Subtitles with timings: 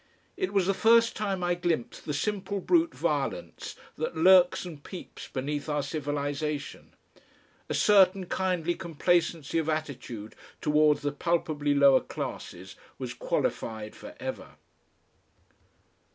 [0.35, 5.27] It was the first time I glimpsed the simple brute violence that lurks and peeps
[5.27, 6.95] beneath our civilisation.
[7.69, 14.55] A certain kindly complacency of attitude towards the palpably lower classes was qualified for ever.